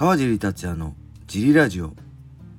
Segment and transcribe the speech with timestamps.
[0.00, 0.94] 川尻達也の
[1.26, 1.92] ジリラジオ。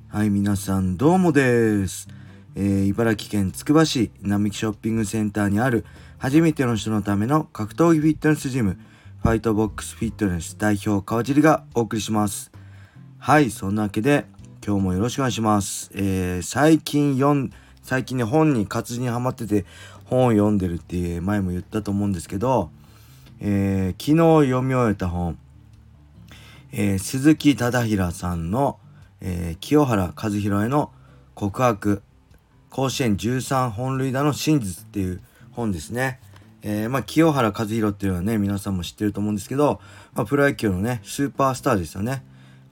[0.10, 2.08] はい皆さんどうもです、
[2.56, 5.84] えー茨城県つくば市並木ショッピングセンターにある
[6.20, 8.78] 初めての人のための格闘技フィットネスジム
[9.24, 12.52] ファイトボックスフィットネス代表川尻がお送りします。
[13.18, 14.28] はいそんなわけで
[14.64, 17.50] 今日もよろしくお願いします、えー最近読ん
[17.82, 19.66] 最近ね本に活字にハマってて
[20.06, 22.70] 本を読んでるって前も言ったと思うんですけど、
[23.40, 24.12] えー昨
[24.44, 25.40] 日読み終えた本
[26.72, 28.80] えー鈴木忠平さんの、
[29.20, 30.92] えー清原和弘への
[31.36, 32.02] 告白
[32.70, 35.22] 甲子園13本塁打の真実っていう
[35.52, 36.20] 本ですね。
[36.64, 39.82] えーまあ、清原和弘っていうのはね皆さんも知ってると思うんですけど、
[40.14, 42.24] まあ、プロ野球のねスーパースターですよね。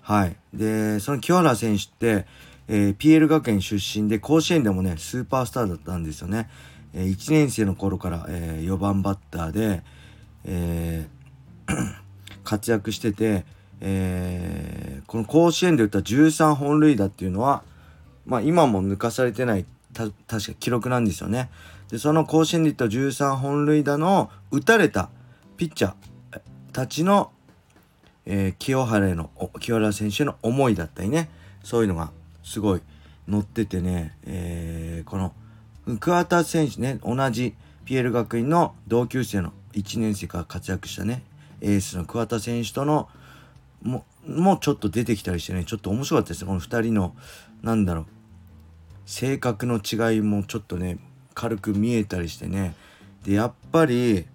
[0.01, 0.35] はい。
[0.53, 2.25] でその清原選手って、
[2.67, 6.49] えー PL 学園出身で甲子園でもねスーパースターだったんですよね。
[6.93, 9.83] え1年生の頃から、え4番バッターで、
[10.45, 11.07] え
[12.43, 13.45] 活躍してて、
[13.81, 17.63] えーこの甲子園で打った13本塁打っていうのは、
[18.27, 21.49] まあ、今も抜かされてない確か記録なんですよね。
[21.89, 25.09] でその甲子園で打った13本塁打の打たれた
[25.57, 27.31] ピッチャーたちの、
[28.27, 31.31] えー清原への清原選手への思いだったりね
[31.63, 32.11] そういうのが
[32.43, 32.81] すごい
[33.27, 35.33] 載っててね、えーこの
[35.99, 37.55] 桑田選手ね同じ
[37.85, 41.23] PL 学院の同級生の1年生から活躍したね
[41.61, 43.09] エースの桑田選手との
[43.81, 46.47] ももうちょっと出てきたりしてねちょっと面白かったですね。
[46.47, 47.15] この2人の
[47.61, 48.05] なんだろう。
[49.05, 50.99] 性格の違いもちょっとね
[51.33, 52.75] 軽く見えたりしてね。
[53.23, 54.25] でやっぱり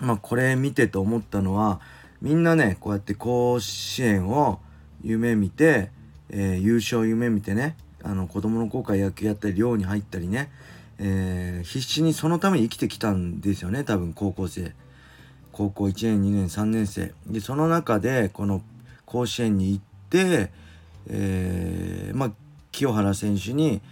[0.00, 1.80] まあこれ見てて思ったのは
[2.20, 4.60] みんなねこうやって甲子園を
[5.02, 5.90] 夢見て、
[6.30, 10.50] えー優勝夢見てねあの子供の頃から野球やったり寮に入ったりね、
[10.98, 14.72] えー必死にそのために生きてきたんですよね多分高校生。
[15.52, 18.62] 高校1年2年3年生でその中でこの
[19.06, 20.50] 甲子園に行って、
[21.08, 22.32] えーまあ
[22.72, 23.82] 清原選手に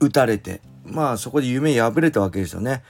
[0.00, 2.82] 打たれてまあそこで夢破れたわけですよね。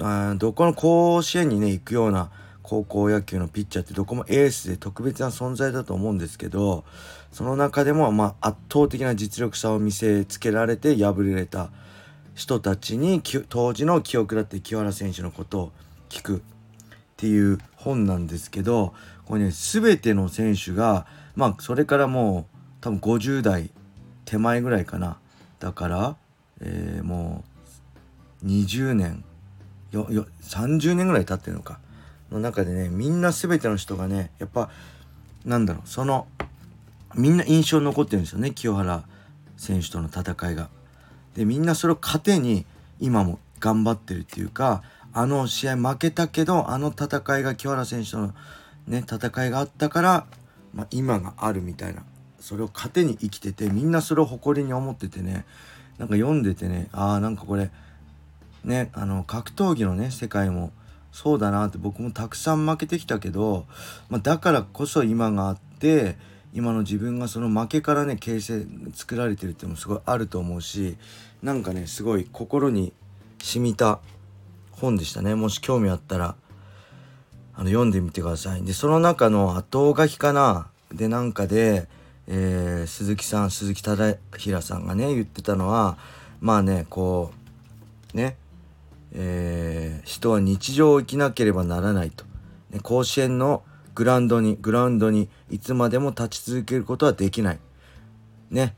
[0.00, 2.30] あどこの甲子園にね行くような
[2.62, 6.84] 高校野球のピッチャーってどこもエースで特別な存在だと思うんですけど
[7.30, 11.70] その中でもまあ圧倒的な実力差を見せつけられて敗れた
[12.34, 15.72] 人たちに当時の記憶だって清原選手のことを
[16.10, 16.42] 聞く
[17.16, 18.92] っていう本なんですけど
[19.24, 23.70] これね全ての選手がまあそれからもう多分50代
[24.26, 25.18] 手前ぐらいかな
[25.58, 26.16] だから、
[26.60, 27.42] えーも
[28.42, 29.24] う20年
[29.92, 31.78] よよ30年ぐらい経ってるのか
[32.30, 34.68] の中でねみんな全ての人がねやっぱ
[35.46, 36.26] なんだろうその
[37.14, 39.04] みんな印象に残ってるんですよね清原
[39.56, 40.68] 選手との戦いが。
[41.34, 42.66] でみんなそれを糧に
[43.00, 44.82] 今も頑張ってるっていうか
[45.18, 48.34] あの試合負けたけどあの戦いが清原選手との
[48.86, 50.26] ね戦いがあったから、
[50.74, 52.04] まあ、今があるみたいな。
[52.38, 55.46] それを糧に生きててみんなそれを誇りに思っててね。
[55.98, 57.70] なんか読んでてねああなんかこれ
[58.62, 60.70] ねあの格闘技のね世界も
[61.12, 63.64] そうだなって僕もたくさん負けてきたけど、
[64.10, 66.18] まあ、だからこそ今があって
[66.52, 70.98] 今の自分がその負けからね形成作られてるっていうのもすごいあると思うし
[71.42, 72.92] なんかねすごい心に
[73.42, 74.00] 染みた
[74.80, 75.34] 本でしたね。
[75.34, 76.36] もし興味あったら
[77.54, 78.62] あの読んでみてください。
[78.62, 80.68] でその中の後書きかな？
[80.92, 81.88] でなんかで、
[82.26, 85.96] えー鈴木さん鈴木忠平さんがね言ってたのは
[86.40, 87.32] まあねこ
[88.14, 88.36] うね
[89.12, 92.24] えー人は日常を生きなければならないと、
[92.70, 93.62] ね、甲子園の
[93.94, 97.58] グラウンドにグラウンドにいつまでも立ち続けることはできない。
[98.50, 98.76] ね。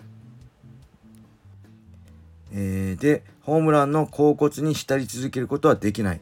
[2.53, 6.21] えーでホームランの甲骨に浸り続けることはできない。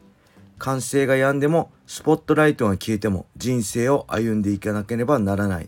[0.57, 5.67] 歓声が止んでもスポットライトが消えても人生を歩んでいかなければならない、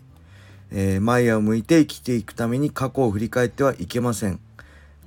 [0.70, 4.40] えー前を向いて生きていくために過去を振り返ってはいけません。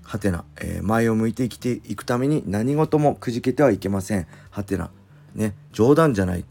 [0.03, 4.28] はてな、えー前を向いて生きていくために何事もくじけてはいけません。
[4.52, 4.91] はてな。
[5.34, 5.56] ね。
[5.72, 6.46] 冗談じゃない。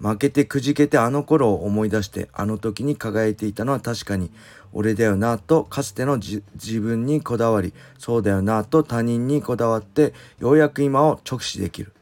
[0.00, 4.30] 負けてくじけてあの頃を思い出してあの時に輝いていたのは確かに
[4.72, 6.42] 俺だよなとかつての自
[6.80, 11.92] 分にこだわりそうだよなと他人にこだわってようやく今を直視できる。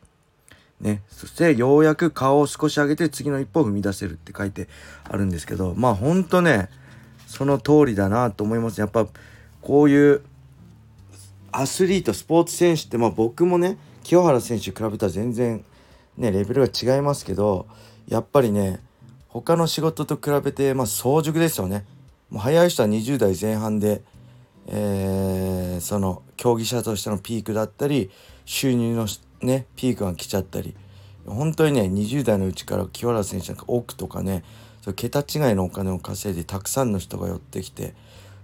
[0.80, 4.68] ね、そしてようやく顔を少し上げて次の一歩を踏み出せるって書いて
[5.02, 6.68] あるんですけどまあほんとね
[7.26, 9.08] その通りだなと思いますやっぱ
[9.60, 10.22] こういう
[11.50, 15.64] アスリートスポーツ選手ってまあ僕もね清原選手比べたら全然
[16.16, 17.66] ねレベルが違いますけど
[18.08, 18.80] やっぱりね
[19.28, 21.84] 他の仕事と比べてまあ早熟ですよね。
[22.30, 24.02] もう早い人は20代前半で、
[24.66, 28.10] えーその競技者としてのピークだったり
[28.44, 29.06] 収入の
[29.42, 30.74] ねピークが来ちゃったり
[31.26, 34.44] 本当にね20代のうちから清原選手なんか奥とかね
[34.82, 37.94] そ桁違いのお金を稼いでたくさんの人が寄ってきて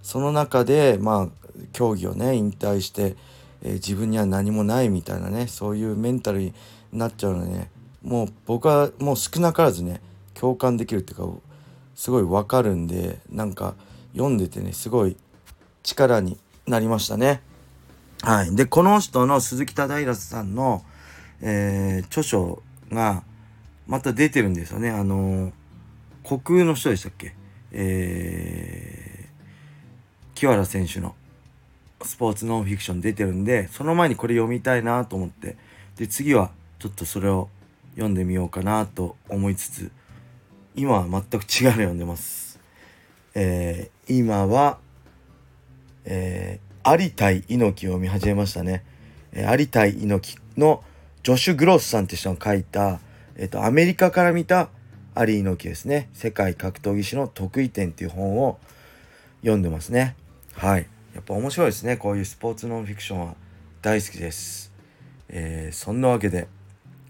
[0.03, 3.15] その中でまあ競技をね引退して、
[3.63, 6.53] えー、自分には何もないみたいなねそういうメンタルに
[6.91, 7.71] なっちゃうのね
[8.05, 9.99] もう僕はもう少なからずね
[10.35, 11.27] 共感できるっていうか
[11.95, 13.73] すごいわかるんでなんか
[14.13, 15.17] 読んでてねすごい
[15.81, 16.37] 力に
[16.67, 17.41] なりましたね。
[18.21, 20.83] はい、でこの人の鈴木忠平さんの、
[21.41, 22.61] えー、著書
[22.91, 23.23] が
[23.87, 24.89] また出てるんですよね。
[24.89, 25.51] あの
[26.23, 27.35] 虚空の人でしたっけ？
[27.71, 31.15] えー、清原選手の
[32.03, 35.57] スポーツノンフィクション出てるんでその前にこれ読みたいなと思って
[35.97, 37.49] で次はちょっとそれを
[37.95, 39.91] 読んでみようかなと思いつつ
[40.75, 42.59] 今は全く違うの読んでます。
[43.33, 44.77] えー、今は、
[46.03, 48.83] えー、有田猪木を見始めましたね。
[49.31, 50.83] えー、有田猪木の
[51.23, 52.99] ジョシュ・グロスさんって人が書いた、
[53.37, 54.69] えっ、ー、と、アメリカから見た
[55.17, 56.09] 有猪木ですね。
[56.13, 58.59] 世界格闘技史の得意点っていう本を
[59.41, 60.17] 読んでますね。
[60.53, 60.87] はい。
[61.13, 61.95] やっぱ面白いですね。
[61.95, 63.35] こういうスポーツノンフィクションは
[63.81, 64.73] 大好きです。
[65.29, 66.49] えー、そんなわけで、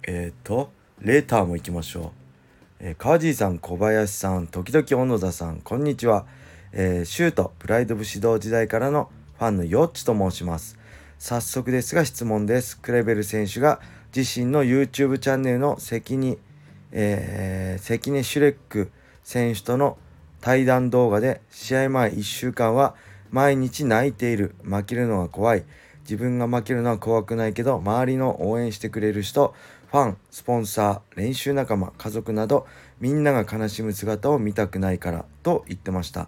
[0.03, 0.71] えっ、ー、と、
[1.01, 2.11] レターも行きましょう。
[2.79, 6.25] えー、川尻さん、小林さん、時々小野田さん、こんにちは。
[6.71, 10.79] えー、シュート、プライド部指導時代からのファンのヨッチと申します。
[11.19, 12.79] 早速ですが質問です。
[12.79, 13.81] クレベル選手が
[14.15, 16.37] 自身の YouTube チャンネルの関に、
[16.91, 18.89] えー、関根シュレック
[19.23, 19.97] 選手との
[20.39, 22.95] 対談動画で試合前1週間は
[23.31, 24.55] 毎日泣いている。
[24.63, 25.65] 負けるのが怖い。
[26.05, 29.55] 自分が負けるのは怖くないけど周りの応援してくれる人
[29.91, 32.67] ファンスポンサー練習仲間家族など
[32.99, 36.27] みんなが悲しむ姿を見たくないからと言ってました。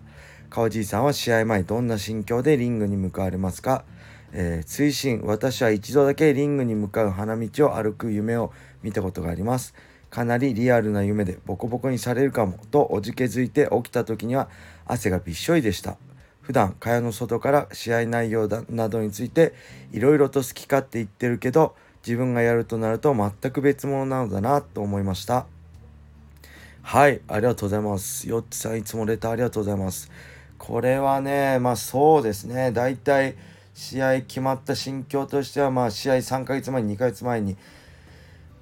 [0.50, 3.84] 川爺さんは試合前どんな心境でリングに向かわれますか、
[4.32, 9.74] えー、追伸私は一度だけリングに向かう花道を歩く夢を見たことがあります。
[10.10, 14.50] かなりリアルな夢でボコボコにされるかもとおじけづいて起きた時には
[14.86, 15.98] 汗がびっしょりでした。
[16.42, 19.54] 普段蚊帳の外から試合内容などについて
[19.92, 21.76] いろいろと好き勝手言ってるけど
[22.08, 25.46] 自分がやるとなると全く別物なのだなと思いました。
[26.82, 28.30] はいありがとうございます。
[28.30, 30.10] よっちさんいつもレターありがとうございます。
[30.58, 32.72] これはねまあそうですね。
[32.72, 33.36] だいたい
[33.74, 37.58] 試合決まった心境としてはまあ試合3ヶ月前に2ヶ月前に、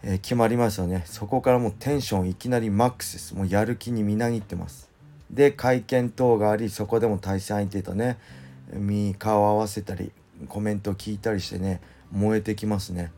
[0.01, 1.03] えー、決まりましたね。
[1.06, 3.36] そこからもうテンションいきなりマックスです。
[3.36, 4.89] もうやる気にみなぎってます。
[5.30, 8.18] で会見等がありそこでも対戦相手とね
[9.19, 10.12] 顔を合わせたり
[10.50, 11.80] コメントを聞いたりしてね
[12.12, 13.12] 燃えてきますね。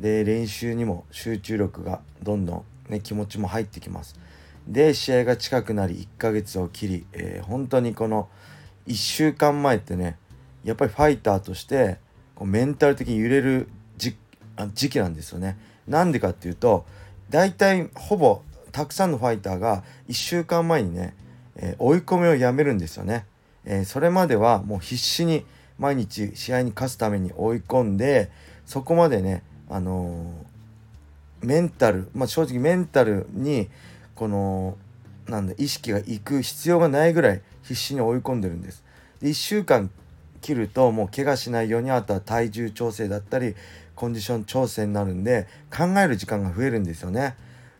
[0.00, 4.18] で練習にも集中力がどんどん、ね、気持ちも入ってきます。
[4.66, 8.28] で試合が近くなり1ヶ月を切り、えー、本当にこの
[8.86, 10.16] 1週間前ってね
[10.64, 11.98] やっぱりファイターとして
[12.34, 15.58] こうメンタル的に揺れる時期なんですよね。
[15.86, 16.86] なんでかっていうと
[17.28, 18.42] 大体ほぼ
[18.72, 21.14] たくさんのファイターが1週間前にね、
[21.56, 23.26] えー、追い込みをやめるんですよね、
[23.64, 25.44] えー、それまではもう必死に
[25.78, 28.30] 毎日試合に勝つために追い込んで
[28.66, 30.34] そこまでねあの
[31.42, 33.68] メンタル、まあ、正直メンタルに
[34.14, 34.76] この
[35.28, 38.84] なんだ意識がいく必要がないぐらい必死に追い込んでるんです。
[39.22, 39.90] で1週間
[40.40, 43.54] 切るともう怪我しないようにあとは体重調整だったり
[43.94, 47.36] コンディション調整になるんで考える時間が増えるんですよね。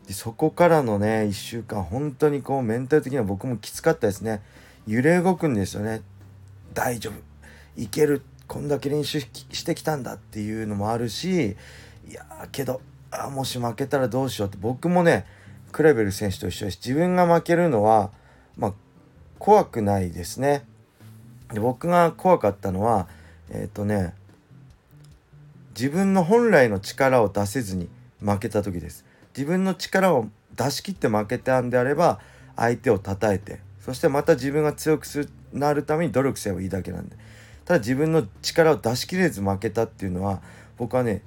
[0.07, 4.41] でそこからのね1週間本当にこうメンタル的には僕もきつかったですね。
[4.87, 6.01] 揺れ動くんですよね。
[6.73, 7.13] 大丈夫
[7.81, 11.55] いけるこんだけ練習してきたんだっていうのもあるし
[12.11, 15.25] いやけどあもし負けたらどうしようって僕もね
[15.71, 16.79] クレベル選手と一緒です。
[16.85, 18.11] 自分が負けるのは
[18.57, 18.73] まあ
[19.39, 20.65] 怖くないですね。
[21.53, 23.07] で僕が怖かったのは
[23.49, 24.13] えっ、ー、とね
[25.69, 27.87] 自分の本来の力を出せずに
[28.19, 29.05] 負けた時です。
[29.33, 30.27] 自分の力を
[30.57, 32.19] 出し切って負けたんであれば
[32.57, 35.05] 相手を叩いてそしてまた自分が強く
[35.53, 37.15] なるために努力すればいいだけなんで。
[37.63, 40.41] ただ自分の力を出し切れず負けたっていうのは
[40.77, 41.21] 僕はね、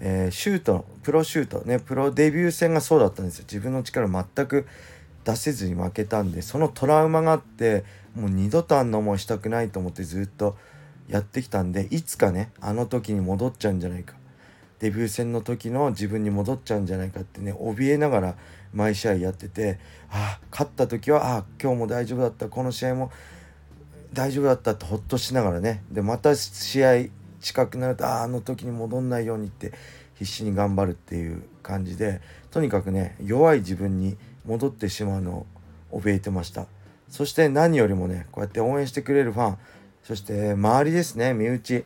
[0.00, 3.44] えー、シュートプロシュートねプロデビュー戦がそうだったんですよ。
[3.46, 4.66] 自分の力を全く
[5.24, 10.56] 出せずに負けたんでそのトラウマがあってもう二度とあんな思いしたくないと思ってずっと
[11.08, 14.14] やってきたんでいつかねあの時に戻っちゃうんじゃないか。
[14.78, 18.36] デビュー戦の時の自分に戻っちゃうんじゃないかってね怯えながら
[18.72, 19.78] 毎試合やってて
[20.10, 23.12] ああ勝った時はああ今日も大丈夫だったこの試合も
[24.14, 25.84] 大丈夫だったってほっとしながらね。
[25.92, 29.72] でまた試合近くなるとああの時に戻んないようにって
[30.14, 32.20] 必死に頑張るっていう感じで
[32.50, 34.16] とにかくね弱い自分に
[34.46, 35.46] 戻ってしまうの
[35.90, 36.66] を怯えてました。
[37.10, 39.58] そして何よりもねこうやって応援してくれるファン
[40.04, 41.84] そして周りですね身内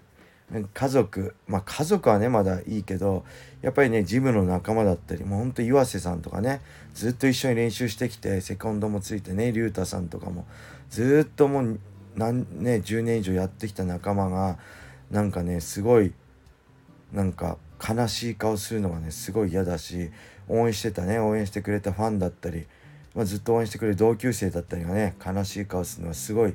[0.75, 3.25] 家族まあ家族はねまだいいけど
[3.63, 6.61] やっぱりねジムの仲間だったりもうほんと岩瀬さんとかね
[6.93, 10.47] ずっと一緒に練習してきてセコンドもついてね竜太さんとかも
[10.91, 11.81] ずっともう
[12.15, 14.59] 何ね10年以上やってきた仲間が
[15.11, 16.13] なんかねすごい
[17.13, 20.11] なんか悲しい顔するのがねすごい嫌だし
[20.49, 22.67] 応援してたね応援してくれたファンだったり、
[23.15, 26.55] まあ、ずっと応援してくれる同級生だったりがね悲しい顔するのはすごい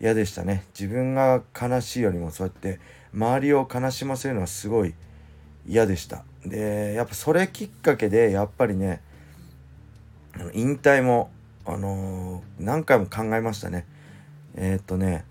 [0.00, 0.64] 嫌でしたね。
[0.78, 2.80] 自分が悲しいよりもそうやって
[3.14, 4.94] 周りを悲しませるのはすごい
[5.66, 6.24] 嫌でした。
[6.44, 9.00] でやっぱそれきっかけでやっぱりね
[10.52, 11.30] 引退も
[11.64, 13.86] あのー、何回も考えましたね。
[14.56, 15.24] えー、っとね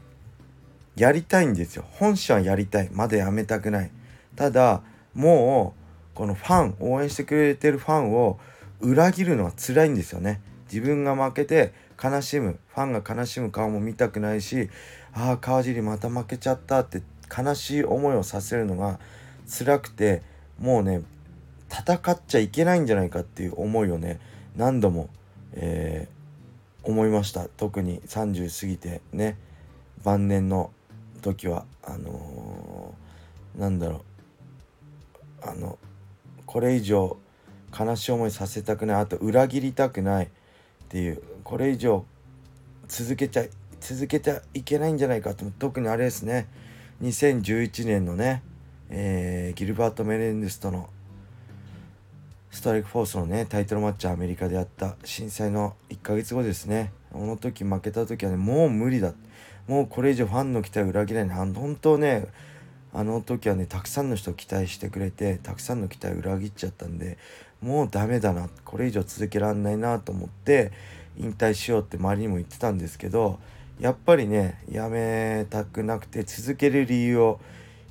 [0.96, 1.86] やりたいんですよ。
[1.92, 2.90] 本心はやりたい。
[2.92, 3.92] まだやめたくない。
[4.36, 4.82] ただ
[5.14, 5.76] も
[6.14, 8.40] うこのファン応援してくれてるファンを
[8.80, 10.42] 裏切るのは辛いんですよね。
[10.72, 12.60] 自分が負けて悲しむ。
[12.68, 14.70] ファンが悲しむ顔も見たくないし
[15.14, 17.02] ああ川尻また負けちゃったって
[17.36, 19.00] 悲しい思いをさせるのが
[19.48, 20.22] 辛くて
[20.60, 21.04] もうね
[21.70, 24.20] 戦っちゃいけないんじゃないかっていう思いをね
[24.56, 25.10] 何度も、
[25.54, 27.48] えー、思いました。
[27.48, 29.38] 特に30過ぎてね
[30.04, 30.72] 晩年の
[31.24, 35.50] 時はあのー、なんだろう。
[35.50, 35.80] あの
[36.46, 37.18] これ以上
[37.78, 39.02] 悲しい思いさせたくない。
[39.02, 40.26] あと裏切りたくない。
[40.26, 40.30] っ
[40.90, 41.24] ていう。
[41.44, 42.06] これ以上
[42.88, 43.46] 続けちゃ
[43.82, 46.48] 続けちゃいけないんじゃないかと特にあれですね。
[47.02, 48.44] 2011年のね、
[48.90, 50.90] えー、ギルバート・メレンデスとの
[52.52, 54.96] ストライクフォースのねタイトルマッチアメリカでやった。
[55.04, 56.94] 震災の1ヶ月後ですね。
[57.12, 59.14] この時負けた時はねもう無理だ。
[59.68, 61.38] もうこれ以上ファンの期待を裏切れない。
[61.38, 62.28] 本当ね
[62.94, 67.18] あの時はねたくさんの人を期待してくれてたくさんの期待を裏切っちゃったんで
[67.62, 70.72] もうダメだなこれ以上続けらんないなと思って
[71.18, 73.40] 引退しようって周りにも言ってたんですけど
[73.80, 77.40] やっぱりねやめたくなくて続ける理由を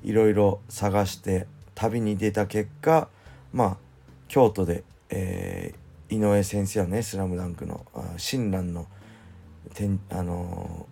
[0.05, 3.09] いろいろ探して旅に出た結果
[3.53, 3.77] まあ
[4.29, 7.85] 京都で、えー、井上先生はね「スラムダンクの
[8.17, 8.87] 親鸞の
[9.75, 10.87] 展あの、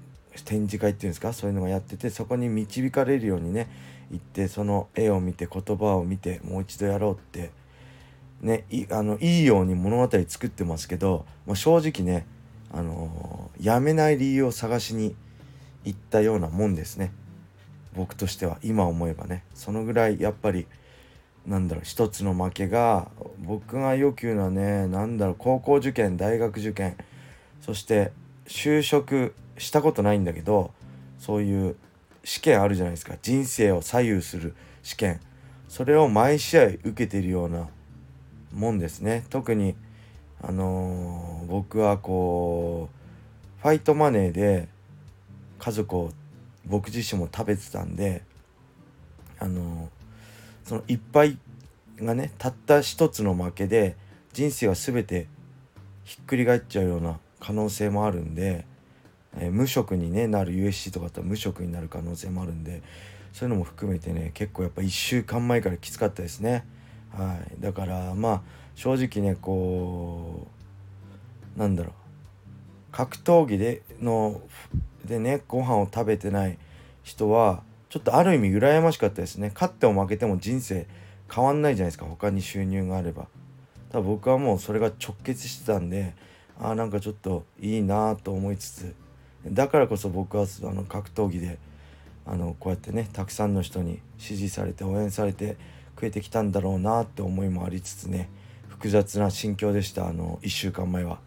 [0.45, 1.33] 展示会っていうんですか？
[1.33, 3.69] そういうのがやっててそこに導かれるようにね
[4.11, 7.51] 行ってその絵を見て言葉を見てもう一度やろうって
[8.41, 12.27] ねいあのいいように物語作ってますけど、まあ、正直ね
[12.73, 15.15] あのー、やめない理由を探しに
[15.85, 17.13] 行ったようなもんですね。
[17.95, 19.43] 僕としては今思えばね。
[19.55, 20.67] そのぐらいやっぱり
[21.47, 26.97] なんだろう一つの負けが僕がよく言うのはね何だろう高校受験大学受験
[27.63, 28.13] そして
[28.47, 30.73] 就職したことないんだけど
[31.19, 31.77] そういう
[32.25, 33.15] 試験あるじゃないですか。
[33.23, 35.21] 人生を左右する試験。
[35.69, 37.69] それを毎試合受けてるような
[38.53, 39.25] もんですね。
[39.31, 39.77] 特に
[40.43, 44.69] あのー、僕はこうファイトマネーで
[45.59, 46.11] 家族を
[46.67, 48.23] 僕自身も食べてたんで
[49.39, 51.39] あのー、そのいっぱい
[51.99, 53.97] がねたった一つの負けで
[54.33, 55.27] 人生は全て
[56.05, 58.65] ひっくり返っちゃうような可能性もあるんで、
[59.39, 62.83] えー、無職に、ね、なる USC とかだったら無職になる可能性もあるんで
[63.33, 66.67] そういうのも含めてね結構やっぱ1週間前からきつかったですね。
[67.13, 68.43] はい、だからまあ
[68.75, 70.49] 正直ねこ
[71.57, 71.93] うなんだろう。
[72.93, 74.41] 格闘技での
[75.05, 76.59] でねご飯を食べてない
[77.05, 79.53] 人はちょっとある意味羨ましかったですね。
[79.55, 80.87] 勝っても負けても人生
[81.33, 82.07] 変わんないじゃないですか。
[82.07, 83.29] 他に収入があれば。
[83.91, 86.15] ただ僕はもうそれが直結してたんで
[86.59, 88.95] ああなんかちょっといいなと思いつつ
[89.47, 91.59] だからこそ僕はあの格闘技で
[92.27, 95.57] あのこうやってねたくさんの人に支持されて応援されて
[95.97, 98.29] くれてきたんだろうなって思いもありつつね
[98.69, 101.19] 複雑な心境でしたあの1週間前は。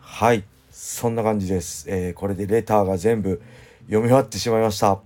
[0.00, 3.40] はいそんな感じです、えー、これでレターが全部
[3.86, 4.98] 読み終わってしまいました。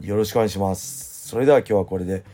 [0.00, 1.28] よろしくお願いします。
[1.28, 2.24] それでは今日はこれで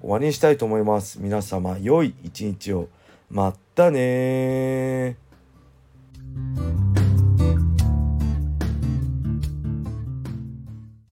[0.00, 1.20] 終わりにしたいと思います。
[1.20, 2.88] 皆様良い一日を。
[3.30, 5.16] またね